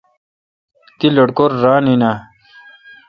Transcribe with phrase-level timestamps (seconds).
[0.97, 2.17] تی لٹکور ران این آں؟